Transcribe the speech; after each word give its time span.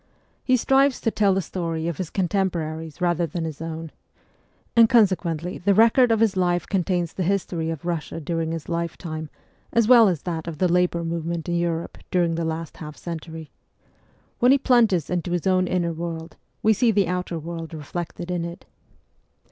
He 0.43 0.57
strives 0.57 0.99
to 1.01 1.11
tell 1.11 1.35
the 1.35 1.43
story 1.43 1.87
of 1.87 1.99
his 1.99 2.09
contemporaries 2.09 3.01
rather 3.01 3.27
than 3.27 3.43
his 3.45 3.61
own; 3.61 3.91
and 4.75 4.89
consequently, 4.89 5.59
the 5.59 5.75
record 5.75 6.11
of 6.11 6.21
his 6.21 6.35
life 6.35 6.65
contains 6.65 7.13
the 7.13 7.21
history 7.21 7.69
of 7.69 7.83
Kussia 7.83 8.19
during 8.19 8.51
his 8.51 8.67
lifetime, 8.67 9.29
as 9.71 9.87
well 9.87 10.07
as 10.07 10.23
that 10.23 10.47
of 10.47 10.57
the 10.57 10.67
labour 10.67 11.03
move 11.03 11.25
PREFACE 11.25 11.25
Vll 11.27 11.35
ment 11.35 11.49
in 11.49 11.55
Europe 11.55 11.97
during 12.09 12.33
the 12.33 12.45
last 12.45 12.77
half 12.77 12.97
century. 12.97 13.51
When 14.39 14.51
he 14.51 14.57
plunges 14.57 15.11
into 15.11 15.33
his 15.33 15.45
own 15.45 15.67
inner 15.67 15.93
world, 15.93 16.35
we 16.63 16.73
see 16.73 16.89
the 16.89 17.07
outer 17.07 17.37
world 17.37 17.71
reflected 17.71 18.31
in 18.31 18.43
it. 18.43 18.65